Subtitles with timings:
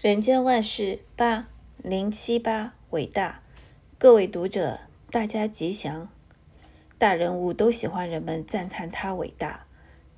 [0.00, 1.46] 人间万事八
[1.76, 3.42] 零七八伟大，
[3.98, 4.80] 各位读者，
[5.10, 6.08] 大家吉祥。
[6.96, 9.66] 大人物都喜欢人们赞叹他伟大，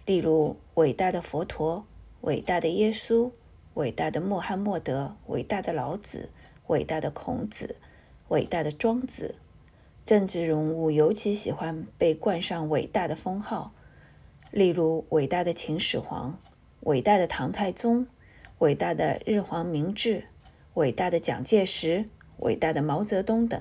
[0.07, 1.85] 例如伟大的佛陀、
[2.21, 3.33] 伟大的耶稣、
[3.75, 6.29] 伟大的穆罕默德、伟大的老子、
[6.69, 7.75] 伟大的孔子、
[8.29, 9.35] 伟大的庄子。
[10.07, 13.73] 政治人物尤其喜欢被冠上伟大的封号，
[14.53, 16.39] 例如伟大的秦始皇、
[16.83, 18.07] 伟大的唐太宗。
[18.63, 20.23] 伟大的日皇明治，
[20.75, 22.05] 伟大的蒋介石，
[22.39, 23.61] 伟大的毛泽东等。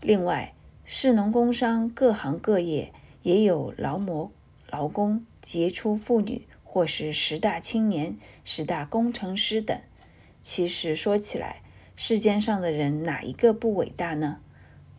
[0.00, 0.54] 另外，
[0.84, 2.92] 士农工商各行各业
[3.22, 4.32] 也有劳模、
[4.68, 9.78] 劳工、杰出妇女，或是十大青年、十大工程师等。
[10.42, 11.62] 其实说起来，
[11.94, 14.40] 世间上的人哪一个不伟大呢？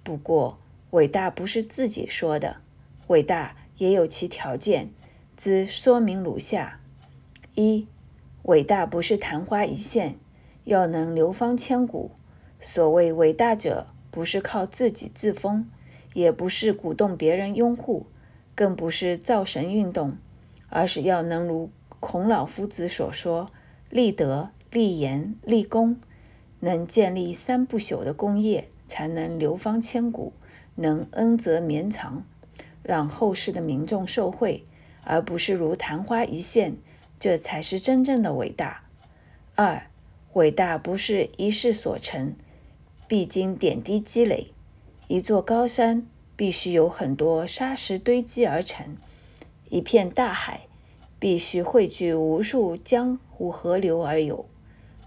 [0.01, 0.55] 不过，
[0.91, 2.61] 伟大不是自己说的，
[3.07, 4.91] 伟大也有其条件，
[5.35, 6.79] 兹说明如下：
[7.55, 7.85] 一。
[8.49, 10.15] 伟大不是昙花一现，
[10.63, 12.09] 要能流芳千古。
[12.59, 15.69] 所谓伟大者，不是靠自己自封，
[16.15, 18.07] 也不是鼓动别人拥护，
[18.55, 20.17] 更不是造神运动，
[20.69, 23.51] 而是要能如孔老夫子所说：
[23.91, 25.97] 立德、立言、立功，
[26.61, 30.33] 能建立三不朽的功业，才能流芳千古，
[30.73, 32.23] 能恩泽绵长，
[32.81, 34.63] 让后世的民众受惠，
[35.03, 36.77] 而不是如昙花一现。
[37.19, 38.85] 这才是真正的伟大。
[39.55, 39.87] 二，
[40.33, 42.33] 伟大不是一世所成，
[43.07, 44.51] 必经点滴积累。
[45.07, 48.95] 一座高山必须有很多沙石堆积而成，
[49.69, 50.67] 一片大海
[51.19, 54.45] 必须汇聚无数江湖河流而有。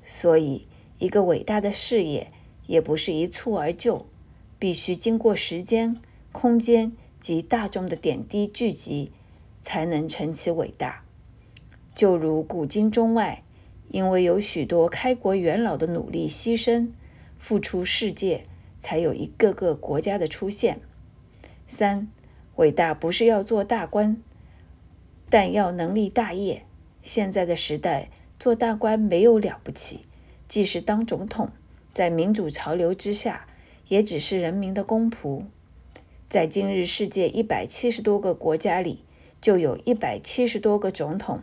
[0.04, 0.66] 所以，
[0.98, 2.28] 一个伟大的事业
[2.66, 4.06] 也不是一蹴而就，
[4.58, 5.96] 必须经过时间、
[6.30, 9.12] 空间及大众的点滴聚集，
[9.62, 11.04] 才能成其伟大。
[11.94, 13.42] 就如古今中外，
[13.90, 16.88] 因为有许多开国元老的努力牺牲、
[17.38, 18.44] 付出世界，
[18.78, 20.80] 才有一个个国家的出现。
[21.66, 22.08] 三，
[22.56, 24.16] 伟大不是要做大官，
[25.28, 26.64] 但要能立大业。
[27.02, 28.08] 现在的时代，
[28.38, 30.00] 做大官没有了不起，
[30.48, 31.50] 即使当总统，
[31.92, 33.46] 在民主潮流之下，
[33.88, 35.42] 也只是人民的公仆。
[36.28, 39.04] 在今日世界一百七十多个国家里，
[39.40, 41.42] 就有一百七十多个总统。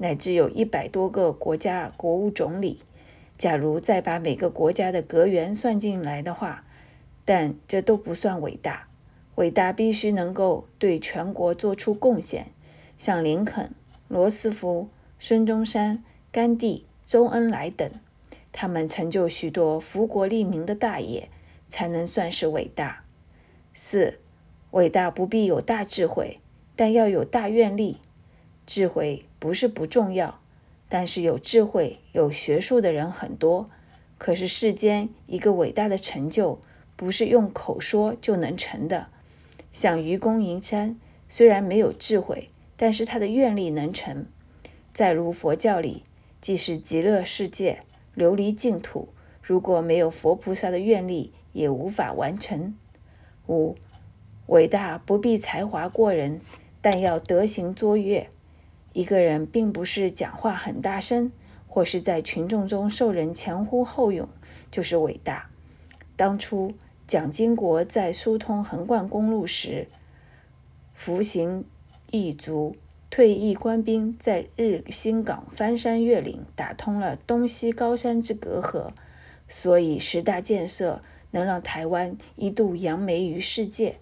[0.00, 2.78] 乃至有一百多个国家国务总理，
[3.36, 6.64] 假如再把每个国家的阁员算进来的话，
[7.26, 8.88] 但这都不算伟大。
[9.34, 12.46] 伟大必须能够对全国做出贡献，
[12.96, 13.74] 像林肯、
[14.08, 14.88] 罗斯福、
[15.18, 17.90] 孙中山、甘地、周恩来等，
[18.52, 21.28] 他们成就许多福国利民的大业，
[21.68, 23.04] 才能算是伟大。
[23.74, 24.18] 四，
[24.70, 26.38] 伟大不必有大智慧，
[26.74, 27.98] 但要有大愿力。
[28.66, 30.38] 智慧不是不重要，
[30.88, 33.68] 但是有智慧、有学术的人很多。
[34.18, 36.60] 可是世间一个伟大的成就，
[36.94, 39.06] 不是用口说就能成的。
[39.72, 44.26] 像愚公移山，虽然没有智慧，但是他的愿力能成。
[44.92, 46.02] 再如佛教里，
[46.40, 47.80] 即使极乐世界、
[48.14, 49.08] 琉璃净土，
[49.42, 52.76] 如果没有佛菩萨的愿力，也无法完成。
[53.46, 53.76] 五，
[54.48, 56.40] 伟大不必才华过人，
[56.82, 58.28] 但要德行卓越。
[58.92, 61.30] 一个人并不是讲话很大声，
[61.68, 64.28] 或是在群众中受人前呼后拥，
[64.70, 65.48] 就是伟大。
[66.16, 66.74] 当初
[67.06, 69.86] 蒋经国在疏通横贯公路时，
[70.92, 71.64] 服刑
[72.10, 72.74] 役卒、
[73.08, 78.90] 退役官兵在日新港翻山越岭，打通了东西高山之隔阂，
[79.46, 81.00] 所以十大建设
[81.30, 83.96] 能让台湾一度扬眉于世界，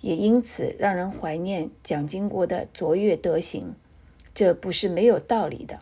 [0.00, 3.76] 也因此让人怀念蒋经国的卓越德行。
[4.34, 5.78] 这不是没有道理的。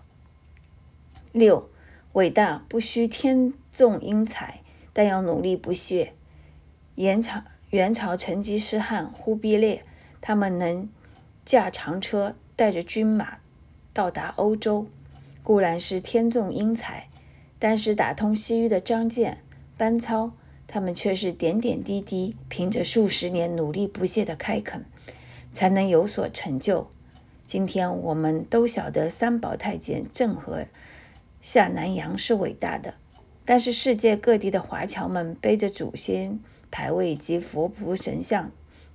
[1.33, 1.71] 六，
[2.13, 4.61] 伟大不需天纵英才，
[4.93, 6.13] 但要努力不懈。
[6.97, 9.81] 元朝元朝成吉思汗、忽必烈，
[10.21, 10.87] 他们能
[11.43, 13.39] 驾长车，带着军马
[13.95, 14.87] 到达欧洲，
[15.43, 17.09] 固然是天纵英才；
[17.59, 19.37] 但是打通西域的张骞、
[19.79, 20.33] 班超，
[20.67, 24.85] 他们却是点点滴滴，凭着数十年努力不懈的开垦，
[25.51, 26.91] 才能有所成就。
[27.47, 30.67] 今天我们都晓得三宝太监郑和
[31.41, 32.95] 下南洋是伟大的，
[33.45, 36.41] 但是世界各地的华侨们背着祖先
[36.71, 38.51] 牌位及佛菩神像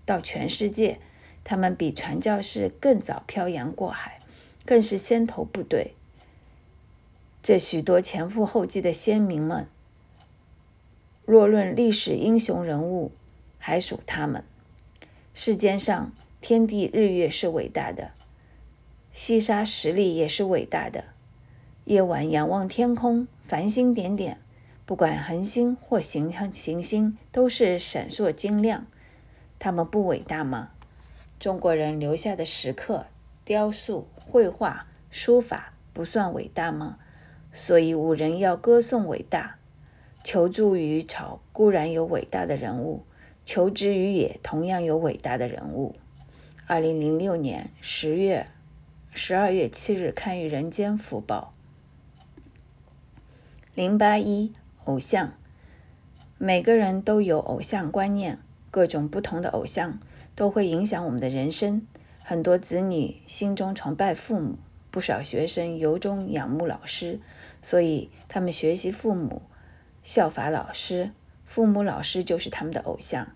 [0.06, 1.00] 到全世界，
[1.44, 4.22] 他们比传教士更早漂洋过海，
[4.66, 5.94] 更是先头部队。
[7.44, 9.68] 这许多前赴后继的先民们，
[11.26, 13.12] 若论历史英雄人物，
[13.60, 14.44] 还属他们。
[15.34, 16.12] 世间上
[16.42, 18.12] 天地日月是伟大的。
[19.18, 21.06] 西沙实力也是伟大的，
[21.86, 24.38] 夜晚仰望天空，繁星点点，
[24.86, 28.86] 不管恒星或行行星，都是闪烁晶亮。
[29.58, 30.70] 他们不伟大吗？
[31.40, 33.08] 中国人留下的石刻、
[33.44, 37.00] 雕塑、绘画、书法，不算伟大吗？
[37.52, 39.56] 所以古人要歌颂伟大。
[40.24, 43.02] 求助于草固然有伟大的人物，
[43.44, 45.96] 求植于野同样有伟大的人物。
[46.68, 48.46] 二零零六年十月
[49.20, 51.52] 十二月七日刊于《人间福报》。
[53.74, 54.54] 零八一
[54.84, 55.34] 偶像，
[56.38, 58.38] 每个人都有偶像观念，
[58.70, 60.00] 各种不同的偶像
[60.36, 61.82] 都会影响我们的人生。
[62.20, 64.60] 很多子女心中崇拜父母，
[64.92, 67.20] 不少学生由衷仰慕老师，
[67.64, 69.42] 所以他们学习父母。
[70.04, 71.10] 效法老师，
[71.44, 73.30] 父母、老师就是他们的偶像。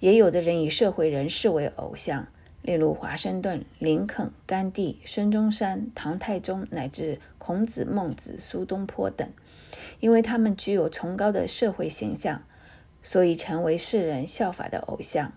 [0.00, 2.28] 也有的人以社会人士为偶像，
[2.68, 9.26] 例如华盛顿、林肯、甘地、孙中山、唐太宗，乃至孔子、孟子、苏东坡等。
[10.00, 12.42] 因为他们具有崇高的社会形象，
[13.00, 15.32] 所以成为世人效法的偶像。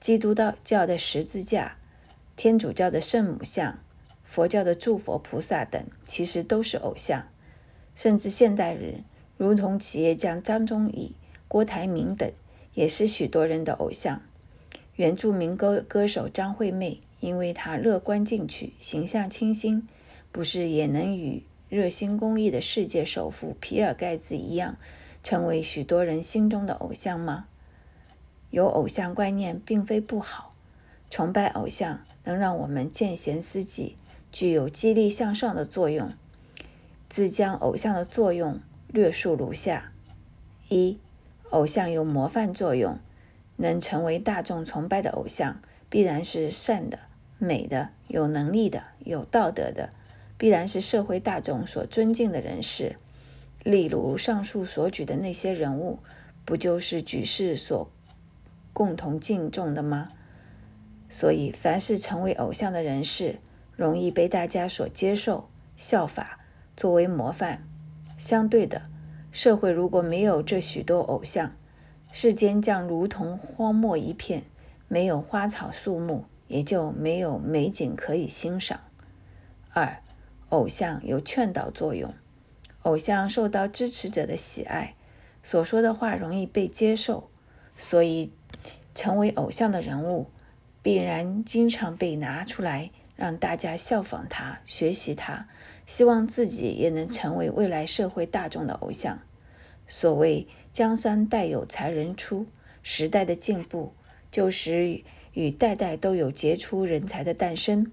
[0.00, 0.34] 基督
[0.64, 1.76] 教的十字架、
[2.34, 3.78] 天主教的圣母像、
[4.24, 7.28] 佛教的诸佛菩萨等，其实都是偶像。
[7.94, 9.04] 甚至现代人。
[9.36, 11.14] 如同企业家张忠义、
[11.46, 12.28] 郭台铭等，
[12.74, 14.22] 也是许多人的偶像。
[14.96, 19.86] 原住民歌歌手张惠妹，因为她乐观进取、形象清新，
[20.32, 24.76] 不是也能与热心公益的世界首富比尔盖茨一样，
[25.22, 27.46] 成为许多人心中的偶像吗？
[28.50, 30.54] 有偶像观念并非不好，
[31.10, 33.96] 崇拜偶像能让我们见贤思齐，
[34.32, 36.12] 具有激励向上的作用。
[37.08, 38.60] 自将偶像的作用。
[38.88, 39.92] 略述如下：
[40.68, 40.96] 一、
[41.50, 42.98] 偶像有模范作用，
[43.56, 46.98] 能成为大众崇拜的偶像，必然是善的、
[47.38, 49.90] 美的、有能力的、有道德的，
[50.36, 52.96] 必然是社会大众所尊敬的人士。
[53.64, 55.98] 例如上述所举的那些人物，
[56.44, 57.90] 不就是举世所
[58.72, 60.10] 共同敬重的吗？
[61.08, 63.38] 所以，凡是成为偶像的人士，
[63.74, 66.40] 容易被大家所接受、效法，
[66.76, 67.66] 作为模范。
[68.16, 68.82] 相对的，
[69.32, 71.56] 社会如果没有这许多偶像，
[72.10, 74.44] 世间将如同荒漠一片，
[74.88, 78.80] 没有花草树木，也就没有美景可以欣赏。
[79.72, 80.02] 二，
[80.48, 82.12] 偶像有劝导作用，
[82.82, 84.94] 偶像受到支持者的喜爱，
[85.42, 87.28] 所说的话容易被接受，
[87.76, 88.32] 所以
[88.94, 90.26] 成为偶像的人物，
[90.82, 92.90] 必然经常被拿出来。
[93.16, 95.48] 让大家效仿他，学习他，
[95.86, 99.18] 希望自己也能成为未来社会大众的偶像。
[99.86, 100.46] 所谓
[100.76, 102.44] “江山代有才人出”，
[102.84, 103.94] 时代的进步
[104.30, 105.00] 就使
[105.32, 107.90] 与代代都有杰出人才的诞生。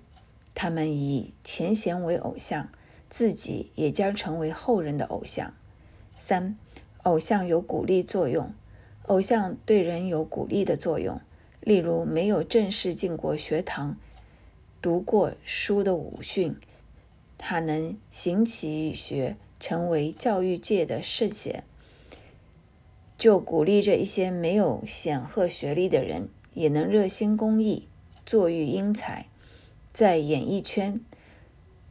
[0.53, 2.67] 他们以前贤为偶像，
[3.09, 5.53] 自己也将成为后人的偶像。
[6.17, 6.57] 三、
[7.03, 8.53] 偶像有鼓励作用，
[9.03, 11.21] 偶像对人有鼓励的作用。
[11.61, 13.95] 例如，没有正式进过学堂。
[14.81, 16.57] 读过书的鲁迅，
[17.37, 21.63] 他能行其学，成为教育界的圣贤，
[23.17, 27.87] 就鼓励着一些没有显赫学历的人，也能热心公益，
[28.25, 29.27] 作育英才。
[29.91, 30.99] 在演艺圈，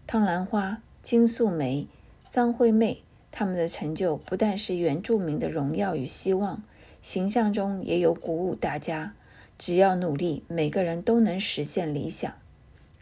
[0.07, 1.87] 汤兰花、金素梅、
[2.29, 6.63] 张惠妹他们的成就，不但是原住民的荣耀与希望，
[7.01, 9.15] 形象中也有鼓舞大家，
[9.57, 12.33] 只要努力，每个人都能实现理想。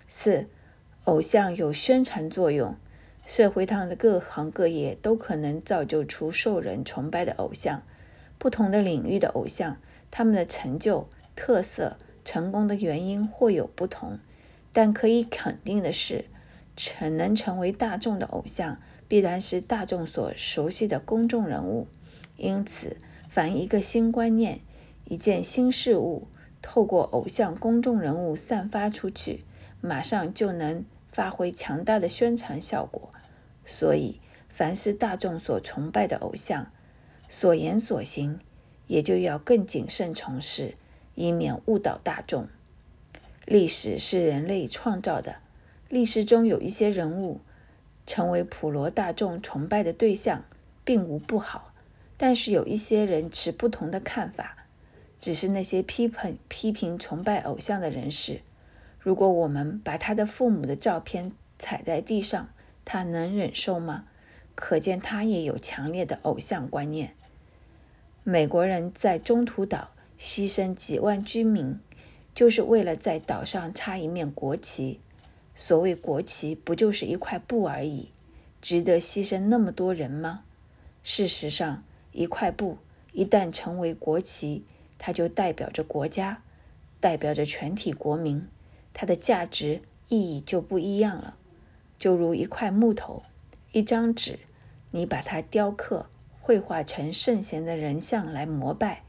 [0.07, 0.47] 四，
[1.05, 2.77] 偶像有宣传作用，
[3.25, 7.83] 社会上的各行各业都可能造就出受人崇拜的偶像。
[8.41, 9.77] 不同的领域的偶像，
[10.11, 14.19] 他们的成就、特色、成功的原因或有不同，
[14.73, 16.25] 但可以肯定的是，
[16.75, 21.87] 成能成为大众的偶像，必然是大众所熟悉的公众人物。
[22.39, 22.97] 因此，
[23.29, 24.61] 凡一个新观念、
[25.05, 26.27] 一件新事物，
[26.63, 29.45] 透过偶像公众人物散发出去。
[29.83, 33.11] 马上就能发挥强大的宣传效果，
[33.65, 36.71] 所以凡是大众所崇拜的偶像，
[37.33, 38.41] 所言所行
[38.89, 40.75] 也就要更谨慎从事，
[41.15, 42.49] 以免误导大众。
[43.47, 45.37] 历史是人类创造的，
[45.89, 47.41] 历史中有一些人物
[48.05, 50.45] 成为普罗大众崇拜的对象，
[50.85, 51.73] 并无不好，
[52.17, 54.67] 但是有一些人持不同的看法，
[55.21, 58.41] 只是那些批评批评崇拜偶像的人士。
[58.99, 62.49] 如果我们把他的父母的照片踩在地上，
[62.85, 64.07] 他能忍受吗？
[64.57, 67.15] 可见他也有强烈的偶像观念。
[68.23, 71.79] 美国人在中途岛牺牲几万居民，
[72.35, 75.01] 就是为了在岛上插一面国旗。
[75.55, 78.11] 所谓国旗，不就是一块布而已？
[78.61, 80.45] 值得牺牲那么多人吗？
[81.03, 82.77] 事实上，一块布
[83.13, 84.65] 一旦成为国旗，
[84.99, 86.43] 它就代表着国家，
[87.01, 88.47] 代表着全体国民，
[88.93, 91.37] 它的价值意义就不一样了。
[91.99, 93.23] 就如一块木头、
[93.73, 94.39] 一张纸，
[94.91, 96.07] 你把它雕刻、
[96.41, 99.03] 绘画成圣贤的人像来膜拜，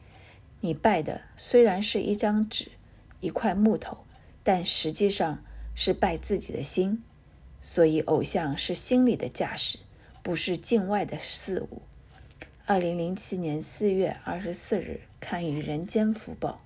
[0.60, 2.72] 你拜的虽然是一张纸、
[3.20, 4.06] 一块木头，
[4.44, 7.02] 但实际上是拜自己的心。
[7.64, 9.78] 所以，偶像是心里的架势，
[10.24, 11.84] 不是境外的事物。
[12.66, 16.62] 二零零七年四月二十四日，刊于《人间福报》。